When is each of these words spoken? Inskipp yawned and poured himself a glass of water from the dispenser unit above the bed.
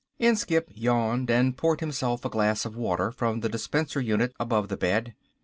Inskipp 0.17 0.71
yawned 0.73 1.29
and 1.29 1.55
poured 1.55 1.79
himself 1.79 2.25
a 2.25 2.29
glass 2.31 2.65
of 2.65 2.75
water 2.75 3.11
from 3.11 3.41
the 3.41 3.49
dispenser 3.49 4.01
unit 4.01 4.33
above 4.39 4.67
the 4.67 4.75
bed. 4.75 5.13